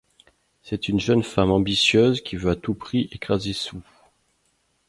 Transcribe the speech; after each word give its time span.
C'est 0.63 0.87
une 0.89 0.99
jeune 0.99 1.21
femme 1.21 1.51
ambitieuse 1.51 2.21
qui 2.21 2.35
veut 2.35 2.49
à 2.49 2.55
tout 2.55 2.73
prix 2.73 3.07
écraser 3.11 3.53
Sue. 3.53 3.77